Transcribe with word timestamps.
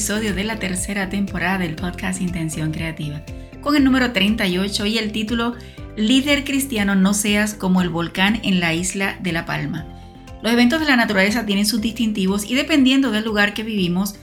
episodio 0.00 0.34
de 0.34 0.44
la 0.44 0.56
tercera 0.56 1.08
temporada 1.08 1.58
del 1.58 1.74
podcast 1.74 2.20
Intención 2.20 2.72
Creativa, 2.72 3.22
con 3.60 3.76
el 3.76 3.84
número 3.84 4.12
38 4.12 4.86
y 4.86 4.98
el 4.98 5.12
título 5.12 5.54
Líder 5.96 6.44
cristiano 6.44 6.94
no 6.94 7.14
seas 7.14 7.54
como 7.54 7.82
el 7.82 7.88
volcán 7.88 8.40
en 8.44 8.60
la 8.60 8.72
isla 8.74 9.18
de 9.20 9.32
La 9.32 9.44
Palma. 9.44 9.86
Los 10.42 10.52
eventos 10.52 10.80
de 10.80 10.86
la 10.86 10.96
naturaleza 10.96 11.44
tienen 11.44 11.66
sus 11.66 11.80
distintivos 11.80 12.44
y 12.48 12.54
dependiendo 12.54 13.10
del 13.10 13.24
lugar 13.24 13.54
que 13.54 13.64
vivimos, 13.64 14.14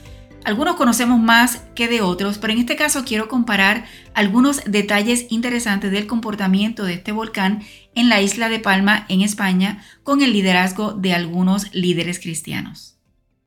algunos 0.44 0.76
conocemos 0.76 1.20
más 1.20 1.62
que 1.74 1.88
de 1.88 2.00
otros, 2.00 2.38
pero 2.38 2.52
en 2.52 2.60
este 2.60 2.74
caso 2.74 3.04
quiero 3.04 3.28
comparar 3.28 3.84
algunos 4.14 4.62
detalles 4.64 5.26
interesantes 5.30 5.92
del 5.92 6.06
comportamiento 6.06 6.84
de 6.84 6.94
este 6.94 7.12
volcán 7.12 7.62
en 7.94 8.08
la 8.08 8.22
isla 8.22 8.48
de 8.48 8.60
Palma, 8.60 9.04
en 9.08 9.20
España, 9.20 9.84
con 10.02 10.22
el 10.22 10.32
liderazgo 10.32 10.92
de 10.92 11.12
algunos 11.12 11.72
líderes 11.74 12.18
cristianos. 12.18 12.97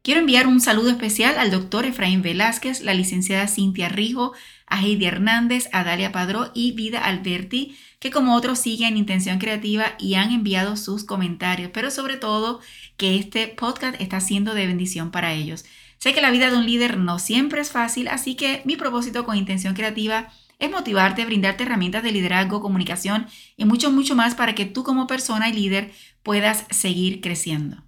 Quiero 0.04 0.20
enviar 0.20 0.48
un 0.48 0.60
saludo 0.62 0.90
especial 0.90 1.38
al 1.38 1.52
doctor 1.52 1.86
Efraín 1.86 2.24
Velázquez, 2.24 2.82
la 2.82 2.96
licenciada 2.96 3.48
Cintia 3.48 3.88
Rijo, 3.88 4.34
a 4.66 4.82
Heidi 4.82 5.06
Hernández, 5.06 5.70
a 5.74 5.84
Dalia 5.84 6.12
Padró 6.12 6.50
y 6.56 6.72
Vida 6.72 7.06
Alberti, 7.06 7.78
que 8.00 8.10
como 8.10 8.36
otros 8.36 8.58
siguen 8.58 8.98
Intención 8.98 9.38
Creativa 9.38 9.94
y 10.00 10.16
han 10.16 10.32
enviado 10.32 10.76
sus 10.76 11.04
comentarios, 11.04 11.70
pero 11.72 11.92
sobre 11.92 12.18
todo 12.18 12.62
que 12.98 13.16
este 13.16 13.48
podcast 13.48 14.02
está 14.02 14.20
siendo 14.22 14.56
de 14.56 14.66
bendición 14.66 15.12
para 15.12 15.34
ellos. 15.34 15.66
Sé 16.00 16.16
que 16.16 16.22
la 16.22 16.32
vida 16.32 16.50
de 16.50 16.58
un 16.58 16.66
líder 16.66 16.98
no 16.98 17.20
siempre 17.20 17.62
es 17.62 17.70
fácil, 17.70 18.08
así 18.08 18.34
que 18.34 18.64
mi 18.66 18.78
propósito 18.78 19.24
con 19.24 19.38
Intención 19.38 19.76
Creativa 19.76 20.30
es 20.58 20.72
motivarte, 20.72 21.26
brindarte 21.26 21.62
herramientas 21.62 22.02
de 22.02 22.12
liderazgo, 22.12 22.60
comunicación 22.60 23.28
y 23.56 23.66
mucho, 23.66 23.92
mucho 23.92 24.16
más 24.16 24.34
para 24.34 24.56
que 24.56 24.66
tú 24.66 24.84
como 24.84 25.06
persona 25.06 25.48
y 25.48 25.54
líder 25.54 25.92
puedas 26.24 26.66
seguir 26.72 27.22
creciendo. 27.22 27.84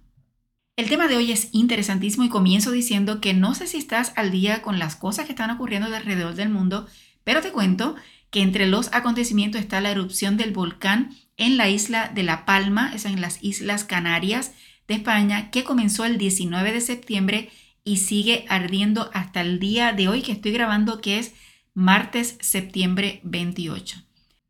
El 0.76 0.88
tema 0.88 1.06
de 1.06 1.16
hoy 1.16 1.30
es 1.30 1.50
interesantísimo 1.52 2.24
y 2.24 2.28
comienzo 2.28 2.72
diciendo 2.72 3.20
que 3.20 3.32
no 3.32 3.54
sé 3.54 3.68
si 3.68 3.76
estás 3.76 4.12
al 4.16 4.32
día 4.32 4.60
con 4.60 4.80
las 4.80 4.96
cosas 4.96 5.26
que 5.26 5.30
están 5.30 5.52
ocurriendo 5.52 5.86
alrededor 5.94 6.34
del 6.34 6.48
mundo, 6.48 6.88
pero 7.22 7.40
te 7.42 7.52
cuento 7.52 7.94
que 8.30 8.42
entre 8.42 8.66
los 8.66 8.92
acontecimientos 8.92 9.60
está 9.60 9.80
la 9.80 9.92
erupción 9.92 10.36
del 10.36 10.52
volcán 10.52 11.14
en 11.36 11.56
la 11.56 11.68
isla 11.68 12.10
de 12.12 12.24
La 12.24 12.44
Palma, 12.44 12.92
es 12.92 13.04
en 13.04 13.20
las 13.20 13.38
Islas 13.40 13.84
Canarias 13.84 14.52
de 14.88 14.94
España, 14.94 15.52
que 15.52 15.62
comenzó 15.62 16.06
el 16.06 16.18
19 16.18 16.72
de 16.72 16.80
septiembre 16.80 17.50
y 17.84 17.98
sigue 17.98 18.44
ardiendo 18.48 19.10
hasta 19.14 19.42
el 19.42 19.60
día 19.60 19.92
de 19.92 20.08
hoy 20.08 20.22
que 20.22 20.32
estoy 20.32 20.50
grabando, 20.50 21.00
que 21.00 21.20
es 21.20 21.34
martes 21.72 22.36
septiembre 22.40 23.20
28. 23.22 23.98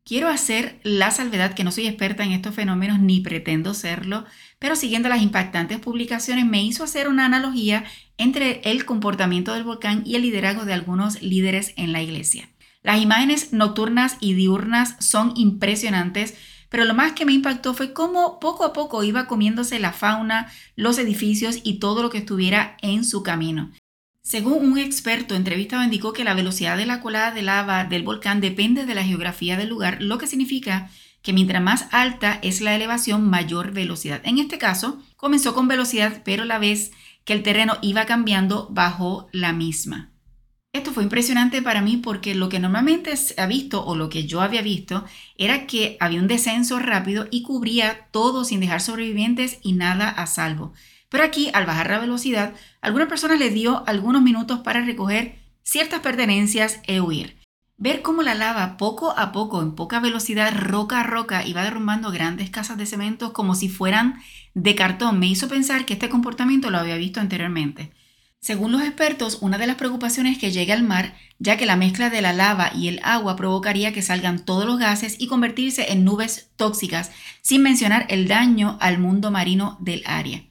Quiero 0.07 0.27
hacer 0.27 0.79
la 0.83 1.09
salvedad 1.09 1.55
que 1.55 1.63
no 1.63 1.71
soy 1.71 1.87
experta 1.87 2.23
en 2.23 2.31
estos 2.31 2.53
fenómenos 2.53 2.99
ni 2.99 3.21
pretendo 3.21 3.73
serlo, 3.73 4.23
pero 4.59 4.75
siguiendo 4.75 5.09
las 5.09 5.23
impactantes 5.23 5.79
publicaciones 5.79 6.45
me 6.45 6.63
hizo 6.63 6.83
hacer 6.83 7.07
una 7.07 7.25
analogía 7.25 7.85
entre 8.19 8.61
el 8.65 8.85
comportamiento 8.85 9.51
del 9.55 9.63
volcán 9.63 10.03
y 10.05 10.13
el 10.13 10.21
liderazgo 10.21 10.63
de 10.63 10.73
algunos 10.73 11.23
líderes 11.23 11.73
en 11.75 11.91
la 11.91 12.03
iglesia. 12.03 12.49
Las 12.83 13.01
imágenes 13.01 13.51
nocturnas 13.51 14.17
y 14.19 14.35
diurnas 14.35 14.95
son 14.99 15.33
impresionantes, 15.35 16.35
pero 16.69 16.85
lo 16.85 16.93
más 16.93 17.13
que 17.13 17.25
me 17.25 17.33
impactó 17.33 17.73
fue 17.73 17.91
cómo 17.91 18.39
poco 18.39 18.63
a 18.63 18.73
poco 18.73 19.03
iba 19.03 19.25
comiéndose 19.25 19.79
la 19.79 19.91
fauna, 19.91 20.51
los 20.75 20.99
edificios 20.99 21.61
y 21.63 21.79
todo 21.79 22.03
lo 22.03 22.11
que 22.11 22.19
estuviera 22.19 22.77
en 22.83 23.05
su 23.05 23.23
camino. 23.23 23.71
Según 24.25 24.71
un 24.71 24.79
experto 24.79 25.35
entrevistado 25.35 25.83
indicó 25.83 26.11
que 26.11 26.23
la 26.23 26.33
velocidad 26.33 26.77
de 26.77 26.87
la 26.87 26.99
colada 26.99 27.29
de 27.29 27.43
lava 27.43 27.85
del 27.85 28.01
volcán 28.01 28.41
depende 28.41 28.87
de 28.87 28.95
la 28.95 29.03
geografía 29.03 29.55
del 29.55 29.69
lugar, 29.69 30.01
lo 30.01 30.17
que 30.17 30.25
significa 30.25 30.89
que 31.21 31.31
mientras 31.31 31.61
más 31.61 31.85
alta 31.91 32.39
es 32.41 32.59
la 32.59 32.73
elevación, 32.73 33.29
mayor 33.29 33.71
velocidad. 33.71 34.21
En 34.23 34.39
este 34.39 34.57
caso, 34.57 34.99
comenzó 35.15 35.53
con 35.53 35.67
velocidad, 35.67 36.23
pero 36.25 36.43
la 36.43 36.57
vez 36.57 36.91
que 37.23 37.33
el 37.33 37.43
terreno 37.43 37.77
iba 37.83 38.07
cambiando, 38.07 38.67
bajó 38.71 39.29
la 39.31 39.53
misma. 39.53 40.11
Esto 40.73 40.91
fue 40.91 41.03
impresionante 41.03 41.61
para 41.61 41.83
mí 41.83 41.97
porque 41.97 42.33
lo 42.33 42.49
que 42.49 42.59
normalmente 42.59 43.15
se 43.17 43.39
ha 43.39 43.45
visto 43.45 43.85
o 43.85 43.95
lo 43.95 44.09
que 44.09 44.25
yo 44.25 44.41
había 44.41 44.63
visto 44.63 45.05
era 45.37 45.67
que 45.67 45.97
había 45.99 46.19
un 46.19 46.27
descenso 46.27 46.79
rápido 46.79 47.27
y 47.29 47.43
cubría 47.43 48.07
todo 48.09 48.43
sin 48.43 48.59
dejar 48.59 48.81
sobrevivientes 48.81 49.59
y 49.61 49.73
nada 49.73 50.09
a 50.09 50.25
salvo. 50.25 50.73
Pero 51.09 51.23
aquí, 51.23 51.49
al 51.53 51.65
bajar 51.65 51.89
la 51.89 51.99
velocidad, 51.99 52.53
algunas 52.81 53.07
personas 53.07 53.39
les 53.39 53.53
dio 53.53 53.83
algunos 53.87 54.21
minutos 54.21 54.59
para 54.59 54.81
recoger 54.81 55.39
ciertas 55.63 55.99
pertenencias 55.99 56.79
e 56.87 57.01
huir. 57.01 57.37
Ver 57.77 58.01
cómo 58.01 58.21
la 58.21 58.35
lava 58.35 58.77
poco 58.77 59.13
a 59.17 59.33
poco, 59.33 59.61
en 59.61 59.75
poca 59.75 59.99
velocidad, 59.99 60.53
roca 60.55 61.01
a 61.01 61.03
roca, 61.03 61.45
iba 61.45 61.63
derrumbando 61.63 62.09
grandes 62.09 62.49
casas 62.49 62.77
de 62.77 62.85
cemento 62.85 63.33
como 63.33 63.53
si 63.53 63.67
fueran 63.67 64.21
de 64.53 64.75
cartón, 64.75 65.19
me 65.19 65.27
hizo 65.27 65.49
pensar 65.49 65.85
que 65.85 65.93
este 65.93 66.07
comportamiento 66.07 66.69
lo 66.69 66.77
había 66.77 66.95
visto 66.95 67.19
anteriormente. 67.19 67.91
Según 68.39 68.71
los 68.71 68.83
expertos, 68.83 69.39
una 69.41 69.57
de 69.57 69.67
las 69.67 69.75
preocupaciones 69.75 70.33
es 70.33 70.37
que 70.37 70.51
llegue 70.51 70.71
al 70.71 70.83
mar, 70.83 71.15
ya 71.39 71.57
que 71.57 71.65
la 71.65 71.75
mezcla 71.75 72.09
de 72.09 72.21
la 72.21 72.31
lava 72.31 72.71
y 72.73 72.87
el 72.87 73.01
agua 73.03 73.35
provocaría 73.35 73.91
que 73.91 74.03
salgan 74.03 74.45
todos 74.45 74.65
los 74.65 74.79
gases 74.79 75.17
y 75.19 75.27
convertirse 75.27 75.91
en 75.91 76.05
nubes 76.05 76.51
tóxicas, 76.55 77.11
sin 77.41 77.61
mencionar 77.61 78.05
el 78.07 78.27
daño 78.27 78.77
al 78.79 78.99
mundo 78.99 79.31
marino 79.31 79.77
del 79.81 80.03
área. 80.05 80.43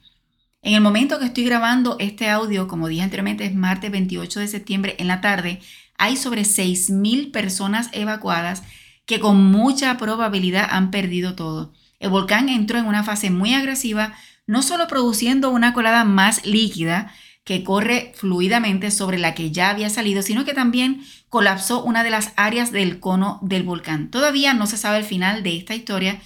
En 0.64 0.72
el 0.72 0.80
momento 0.80 1.18
que 1.18 1.26
estoy 1.26 1.44
grabando 1.44 1.96
este 2.00 2.30
audio, 2.30 2.68
como 2.68 2.88
dije 2.88 3.02
anteriormente, 3.02 3.44
es 3.44 3.54
martes 3.54 3.90
28 3.90 4.40
de 4.40 4.48
septiembre 4.48 4.96
en 4.98 5.08
la 5.08 5.20
tarde, 5.20 5.60
hay 5.98 6.16
sobre 6.16 6.40
6.000 6.40 7.32
personas 7.32 7.90
evacuadas 7.92 8.62
que 9.04 9.20
con 9.20 9.44
mucha 9.44 9.98
probabilidad 9.98 10.66
han 10.70 10.90
perdido 10.90 11.34
todo. 11.34 11.74
El 12.00 12.08
volcán 12.08 12.48
entró 12.48 12.78
en 12.78 12.86
una 12.86 13.04
fase 13.04 13.28
muy 13.28 13.52
agresiva, 13.52 14.14
no 14.46 14.62
solo 14.62 14.88
produciendo 14.88 15.50
una 15.50 15.74
colada 15.74 16.04
más 16.04 16.46
líquida 16.46 17.12
que 17.44 17.62
corre 17.62 18.12
fluidamente 18.14 18.90
sobre 18.90 19.18
la 19.18 19.34
que 19.34 19.50
ya 19.50 19.68
había 19.68 19.90
salido, 19.90 20.22
sino 20.22 20.46
que 20.46 20.54
también 20.54 21.02
colapsó 21.28 21.84
una 21.84 22.02
de 22.02 22.10
las 22.10 22.32
áreas 22.36 22.72
del 22.72 23.00
cono 23.00 23.38
del 23.42 23.64
volcán. 23.64 24.10
Todavía 24.10 24.54
no 24.54 24.66
se 24.66 24.78
sabe 24.78 24.96
el 24.96 25.04
final 25.04 25.42
de 25.42 25.58
esta 25.58 25.74
historia, 25.74 26.22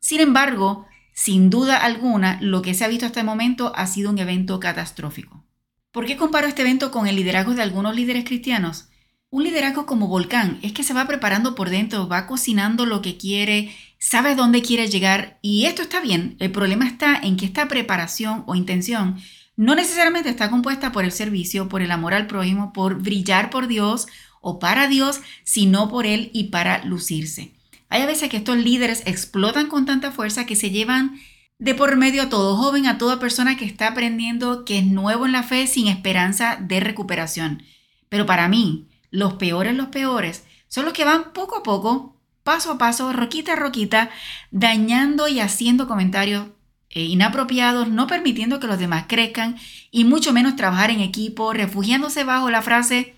sin 0.00 0.20
embargo, 0.20 0.88
sin 1.16 1.48
duda 1.48 1.78
alguna, 1.78 2.38
lo 2.42 2.60
que 2.60 2.74
se 2.74 2.84
ha 2.84 2.88
visto 2.88 3.06
hasta 3.06 3.20
el 3.20 3.26
momento 3.26 3.72
ha 3.74 3.86
sido 3.86 4.10
un 4.10 4.18
evento 4.18 4.60
catastrófico. 4.60 5.46
¿Por 5.90 6.04
qué 6.04 6.18
comparo 6.18 6.46
este 6.46 6.60
evento 6.60 6.90
con 6.90 7.06
el 7.06 7.16
liderazgo 7.16 7.54
de 7.54 7.62
algunos 7.62 7.96
líderes 7.96 8.26
cristianos? 8.26 8.90
Un 9.30 9.42
liderazgo 9.42 9.86
como 9.86 10.08
volcán 10.08 10.58
es 10.60 10.72
que 10.72 10.82
se 10.82 10.92
va 10.92 11.06
preparando 11.06 11.54
por 11.54 11.70
dentro, 11.70 12.06
va 12.06 12.26
cocinando 12.26 12.84
lo 12.84 13.00
que 13.00 13.16
quiere, 13.16 13.74
sabe 13.98 14.34
dónde 14.34 14.60
quiere 14.60 14.88
llegar 14.88 15.38
y 15.40 15.64
esto 15.64 15.80
está 15.80 16.02
bien. 16.02 16.36
El 16.38 16.52
problema 16.52 16.86
está 16.86 17.16
en 17.16 17.38
que 17.38 17.46
esta 17.46 17.66
preparación 17.66 18.44
o 18.46 18.54
intención 18.54 19.16
no 19.56 19.74
necesariamente 19.74 20.28
está 20.28 20.50
compuesta 20.50 20.92
por 20.92 21.06
el 21.06 21.12
servicio, 21.12 21.66
por 21.70 21.80
el 21.80 21.92
amor 21.92 22.12
al 22.12 22.26
prójimo, 22.26 22.74
por 22.74 23.00
brillar 23.00 23.48
por 23.48 23.68
Dios 23.68 24.06
o 24.42 24.58
para 24.58 24.86
Dios, 24.86 25.22
sino 25.44 25.88
por 25.88 26.04
Él 26.04 26.30
y 26.34 26.44
para 26.50 26.84
lucirse. 26.84 27.55
Hay 27.88 28.02
a 28.02 28.06
veces 28.06 28.28
que 28.28 28.38
estos 28.38 28.56
líderes 28.56 29.02
explotan 29.06 29.68
con 29.68 29.86
tanta 29.86 30.12
fuerza 30.12 30.46
que 30.46 30.56
se 30.56 30.70
llevan 30.70 31.20
de 31.58 31.74
por 31.74 31.96
medio 31.96 32.22
a 32.22 32.28
todo 32.28 32.56
joven, 32.56 32.86
a 32.86 32.98
toda 32.98 33.18
persona 33.18 33.56
que 33.56 33.64
está 33.64 33.88
aprendiendo, 33.88 34.64
que 34.64 34.78
es 34.78 34.86
nuevo 34.86 35.26
en 35.26 35.32
la 35.32 35.42
fe 35.42 35.66
sin 35.66 35.88
esperanza 35.88 36.56
de 36.60 36.80
recuperación. 36.80 37.62
Pero 38.08 38.26
para 38.26 38.48
mí, 38.48 38.88
los 39.10 39.34
peores, 39.34 39.74
los 39.74 39.88
peores, 39.88 40.44
son 40.68 40.84
los 40.84 40.92
que 40.92 41.04
van 41.04 41.32
poco 41.32 41.56
a 41.56 41.62
poco, 41.62 42.16
paso 42.42 42.72
a 42.72 42.78
paso, 42.78 43.12
roquita 43.12 43.54
a 43.54 43.56
roquita, 43.56 44.10
dañando 44.50 45.28
y 45.28 45.40
haciendo 45.40 45.88
comentarios 45.88 46.48
eh, 46.90 47.04
inapropiados, 47.04 47.88
no 47.88 48.06
permitiendo 48.06 48.60
que 48.60 48.66
los 48.66 48.78
demás 48.78 49.06
crezcan 49.08 49.56
y 49.90 50.04
mucho 50.04 50.32
menos 50.32 50.56
trabajar 50.56 50.90
en 50.90 51.00
equipo, 51.00 51.52
refugiándose 51.52 52.24
bajo 52.24 52.50
la 52.50 52.62
frase 52.62 53.14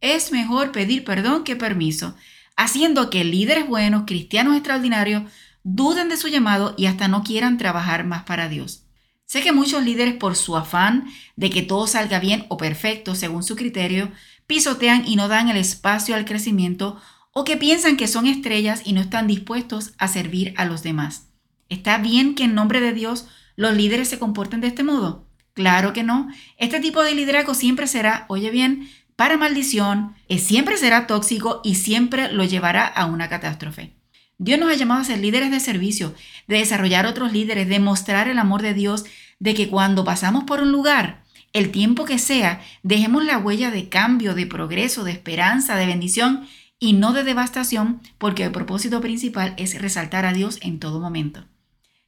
es 0.00 0.32
mejor 0.32 0.72
pedir 0.72 1.04
perdón 1.04 1.44
que 1.44 1.56
permiso 1.56 2.16
haciendo 2.56 3.10
que 3.10 3.24
líderes 3.24 3.66
buenos, 3.66 4.04
cristianos 4.06 4.56
extraordinarios, 4.56 5.30
duden 5.62 6.08
de 6.08 6.16
su 6.16 6.28
llamado 6.28 6.74
y 6.76 6.86
hasta 6.86 7.08
no 7.08 7.22
quieran 7.22 7.58
trabajar 7.58 8.04
más 8.04 8.24
para 8.24 8.48
Dios. 8.48 8.84
Sé 9.26 9.42
que 9.42 9.52
muchos 9.52 9.84
líderes 9.84 10.14
por 10.14 10.36
su 10.36 10.56
afán 10.56 11.06
de 11.34 11.50
que 11.50 11.62
todo 11.62 11.86
salga 11.86 12.20
bien 12.20 12.46
o 12.48 12.56
perfecto 12.56 13.14
según 13.14 13.42
su 13.42 13.56
criterio, 13.56 14.10
pisotean 14.46 15.06
y 15.06 15.16
no 15.16 15.28
dan 15.28 15.48
el 15.48 15.56
espacio 15.56 16.14
al 16.14 16.24
crecimiento 16.24 17.00
o 17.32 17.44
que 17.44 17.56
piensan 17.56 17.96
que 17.96 18.06
son 18.06 18.26
estrellas 18.26 18.82
y 18.84 18.92
no 18.92 19.00
están 19.00 19.26
dispuestos 19.26 19.92
a 19.98 20.08
servir 20.08 20.54
a 20.56 20.64
los 20.64 20.82
demás. 20.82 21.28
¿Está 21.68 21.98
bien 21.98 22.34
que 22.34 22.44
en 22.44 22.54
nombre 22.54 22.80
de 22.80 22.92
Dios 22.92 23.26
los 23.56 23.74
líderes 23.74 24.08
se 24.08 24.18
comporten 24.18 24.60
de 24.60 24.68
este 24.68 24.84
modo? 24.84 25.26
Claro 25.52 25.92
que 25.92 26.04
no. 26.04 26.28
Este 26.56 26.80
tipo 26.80 27.02
de 27.02 27.14
liderazgo 27.14 27.54
siempre 27.54 27.88
será, 27.88 28.26
oye 28.28 28.50
bien, 28.50 28.88
para 29.16 29.38
maldición, 29.38 30.14
siempre 30.38 30.76
será 30.76 31.06
tóxico 31.06 31.60
y 31.64 31.74
siempre 31.74 32.30
lo 32.32 32.44
llevará 32.44 32.86
a 32.86 33.06
una 33.06 33.28
catástrofe. 33.28 33.94
Dios 34.38 34.60
nos 34.60 34.70
ha 34.70 34.74
llamado 34.74 35.00
a 35.00 35.04
ser 35.04 35.18
líderes 35.18 35.50
de 35.50 35.60
servicio, 35.60 36.14
de 36.46 36.58
desarrollar 36.58 37.06
otros 37.06 37.32
líderes, 37.32 37.68
de 37.68 37.80
mostrar 37.80 38.28
el 38.28 38.38
amor 38.38 38.60
de 38.60 38.74
Dios, 38.74 39.06
de 39.38 39.54
que 39.54 39.68
cuando 39.68 40.04
pasamos 40.04 40.44
por 40.44 40.60
un 40.60 40.70
lugar, 40.70 41.24
el 41.54 41.70
tiempo 41.70 42.04
que 42.04 42.18
sea, 42.18 42.60
dejemos 42.82 43.24
la 43.24 43.38
huella 43.38 43.70
de 43.70 43.88
cambio, 43.88 44.34
de 44.34 44.46
progreso, 44.46 45.04
de 45.04 45.12
esperanza, 45.12 45.76
de 45.76 45.86
bendición 45.86 46.46
y 46.78 46.92
no 46.92 47.14
de 47.14 47.24
devastación, 47.24 48.02
porque 48.18 48.44
el 48.44 48.52
propósito 48.52 49.00
principal 49.00 49.54
es 49.56 49.80
resaltar 49.80 50.26
a 50.26 50.34
Dios 50.34 50.58
en 50.60 50.78
todo 50.78 51.00
momento. 51.00 51.46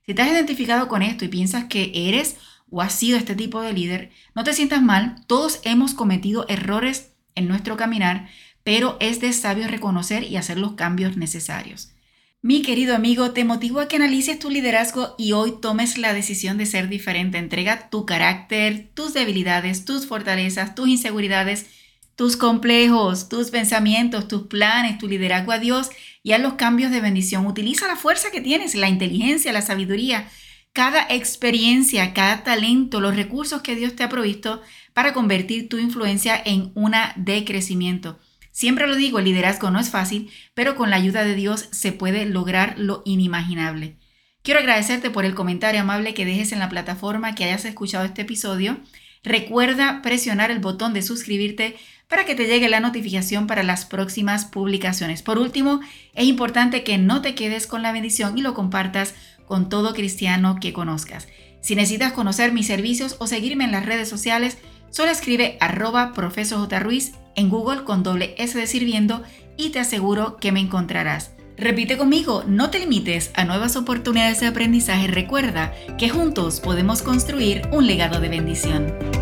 Si 0.04 0.12
has 0.12 0.28
identificado 0.28 0.88
con 0.88 1.02
esto 1.02 1.24
y 1.24 1.28
piensas 1.28 1.64
que 1.64 1.90
eres 1.94 2.36
o 2.70 2.82
has 2.82 2.94
sido 2.94 3.18
este 3.18 3.34
tipo 3.34 3.62
de 3.62 3.72
líder, 3.72 4.10
no 4.34 4.44
te 4.44 4.52
sientas 4.52 4.82
mal, 4.82 5.16
todos 5.26 5.60
hemos 5.64 5.94
cometido 5.94 6.46
errores 6.48 7.12
en 7.34 7.48
nuestro 7.48 7.76
caminar, 7.76 8.28
pero 8.64 8.96
es 9.00 9.20
de 9.20 9.32
sabio 9.32 9.68
reconocer 9.68 10.24
y 10.24 10.36
hacer 10.36 10.58
los 10.58 10.72
cambios 10.72 11.16
necesarios. 11.16 11.92
Mi 12.40 12.62
querido 12.62 12.94
amigo, 12.94 13.32
te 13.32 13.44
motivo 13.44 13.80
a 13.80 13.88
que 13.88 13.96
analices 13.96 14.38
tu 14.38 14.48
liderazgo 14.48 15.16
y 15.18 15.32
hoy 15.32 15.54
tomes 15.60 15.98
la 15.98 16.12
decisión 16.12 16.56
de 16.56 16.66
ser 16.66 16.88
diferente. 16.88 17.36
Entrega 17.36 17.90
tu 17.90 18.06
carácter, 18.06 18.90
tus 18.94 19.12
debilidades, 19.12 19.84
tus 19.84 20.06
fortalezas, 20.06 20.76
tus 20.76 20.88
inseguridades, 20.88 21.66
tus 22.14 22.36
complejos, 22.36 23.28
tus 23.28 23.50
pensamientos, 23.50 24.28
tus 24.28 24.46
planes, 24.46 24.98
tu 24.98 25.08
liderazgo 25.08 25.50
a 25.50 25.58
Dios 25.58 25.90
y 26.22 26.30
a 26.30 26.38
los 26.38 26.54
cambios 26.54 26.92
de 26.92 27.00
bendición. 27.00 27.44
Utiliza 27.44 27.88
la 27.88 27.96
fuerza 27.96 28.30
que 28.30 28.40
tienes, 28.40 28.76
la 28.76 28.88
inteligencia, 28.88 29.52
la 29.52 29.62
sabiduría, 29.62 30.28
cada 30.72 31.06
experiencia, 31.08 32.14
cada 32.14 32.44
talento, 32.44 33.00
los 33.00 33.16
recursos 33.16 33.62
que 33.62 33.74
Dios 33.74 33.96
te 33.96 34.04
ha 34.04 34.08
provisto 34.08 34.62
para 34.92 35.12
convertir 35.12 35.68
tu 35.68 35.78
influencia 35.78 36.40
en 36.44 36.72
una 36.74 37.12
de 37.16 37.44
crecimiento. 37.44 38.18
Siempre 38.52 38.86
lo 38.86 38.96
digo, 38.96 39.18
el 39.18 39.26
liderazgo 39.26 39.70
no 39.70 39.78
es 39.78 39.90
fácil, 39.90 40.30
pero 40.54 40.74
con 40.74 40.90
la 40.90 40.96
ayuda 40.96 41.24
de 41.24 41.34
Dios 41.34 41.68
se 41.70 41.92
puede 41.92 42.26
lograr 42.26 42.74
lo 42.76 43.02
inimaginable. 43.04 43.96
Quiero 44.42 44.60
agradecerte 44.60 45.10
por 45.10 45.24
el 45.24 45.34
comentario 45.34 45.80
amable 45.80 46.14
que 46.14 46.24
dejes 46.24 46.52
en 46.52 46.58
la 46.58 46.68
plataforma 46.68 47.34
que 47.34 47.44
hayas 47.44 47.64
escuchado 47.64 48.04
este 48.04 48.22
episodio. 48.22 48.78
Recuerda 49.22 50.00
presionar 50.02 50.50
el 50.50 50.58
botón 50.58 50.94
de 50.94 51.02
suscribirte 51.02 51.76
para 52.08 52.24
que 52.24 52.34
te 52.34 52.46
llegue 52.46 52.68
la 52.68 52.80
notificación 52.80 53.46
para 53.46 53.62
las 53.62 53.84
próximas 53.84 54.46
publicaciones. 54.46 55.22
Por 55.22 55.38
último, 55.38 55.80
es 56.14 56.26
importante 56.26 56.82
que 56.82 56.98
no 56.98 57.20
te 57.20 57.34
quedes 57.34 57.66
con 57.66 57.82
la 57.82 57.92
bendición 57.92 58.38
y 58.38 58.42
lo 58.42 58.54
compartas 58.54 59.14
con 59.48 59.68
todo 59.68 59.94
cristiano 59.94 60.58
que 60.60 60.72
conozcas. 60.72 61.26
Si 61.60 61.74
necesitas 61.74 62.12
conocer 62.12 62.52
mis 62.52 62.66
servicios 62.66 63.16
o 63.18 63.26
seguirme 63.26 63.64
en 63.64 63.72
las 63.72 63.84
redes 63.84 64.08
sociales, 64.08 64.58
solo 64.90 65.10
escribe 65.10 65.56
arroba 65.60 66.12
profesor. 66.12 66.68
Ruiz 66.80 67.12
en 67.34 67.48
Google 67.48 67.84
con 67.84 68.02
doble 68.02 68.34
S 68.38 68.56
de 68.56 68.66
sirviendo 68.66 69.22
y 69.56 69.70
te 69.70 69.80
aseguro 69.80 70.36
que 70.36 70.52
me 70.52 70.60
encontrarás. 70.60 71.32
Repite 71.56 71.98
conmigo, 71.98 72.44
no 72.46 72.70
te 72.70 72.78
limites 72.78 73.32
a 73.34 73.44
nuevas 73.44 73.74
oportunidades 73.74 74.38
de 74.38 74.46
aprendizaje. 74.46 75.08
Recuerda 75.08 75.74
que 75.98 76.08
juntos 76.08 76.60
podemos 76.60 77.02
construir 77.02 77.62
un 77.72 77.88
legado 77.88 78.20
de 78.20 78.28
bendición. 78.28 79.17